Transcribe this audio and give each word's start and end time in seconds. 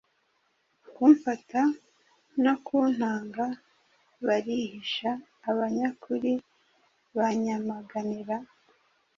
kumfata 0.93 1.61
no 2.43 2.53
kuntanga 2.65 3.45
barihisha. 4.25 5.11
Abanyakuri 5.49 6.31
banyamaganira 7.17 8.37